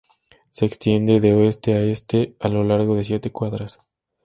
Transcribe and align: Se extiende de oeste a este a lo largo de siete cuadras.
Se 0.49 0.65
extiende 0.65 1.19
de 1.19 1.31
oeste 1.35 1.75
a 1.75 1.79
este 1.81 2.35
a 2.39 2.47
lo 2.47 2.63
largo 2.63 2.95
de 2.95 3.03
siete 3.03 3.31
cuadras. 3.31 3.77